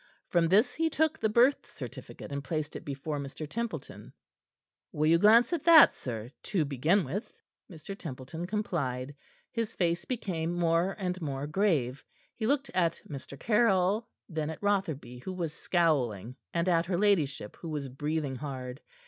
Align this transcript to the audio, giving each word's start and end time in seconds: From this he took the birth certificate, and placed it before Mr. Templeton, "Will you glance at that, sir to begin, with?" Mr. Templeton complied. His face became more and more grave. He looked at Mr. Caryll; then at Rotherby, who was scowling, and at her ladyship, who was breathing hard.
From 0.29 0.47
this 0.47 0.73
he 0.73 0.89
took 0.89 1.19
the 1.19 1.29
birth 1.29 1.69
certificate, 1.69 2.31
and 2.31 2.43
placed 2.43 2.75
it 2.75 2.83
before 2.83 3.19
Mr. 3.19 3.47
Templeton, 3.47 4.13
"Will 4.91 5.05
you 5.05 5.19
glance 5.19 5.53
at 5.53 5.63
that, 5.65 5.93
sir 5.93 6.31
to 6.41 6.65
begin, 6.65 7.03
with?" 7.03 7.31
Mr. 7.71 7.95
Templeton 7.95 8.47
complied. 8.47 9.13
His 9.51 9.75
face 9.75 10.05
became 10.05 10.53
more 10.55 10.93
and 10.97 11.21
more 11.21 11.45
grave. 11.45 12.03
He 12.33 12.47
looked 12.47 12.71
at 12.73 12.99
Mr. 13.07 13.39
Caryll; 13.39 14.07
then 14.27 14.49
at 14.49 14.63
Rotherby, 14.63 15.19
who 15.19 15.33
was 15.33 15.53
scowling, 15.53 16.35
and 16.51 16.67
at 16.67 16.87
her 16.87 16.97
ladyship, 16.97 17.55
who 17.57 17.69
was 17.69 17.87
breathing 17.87 18.37
hard. 18.37 18.81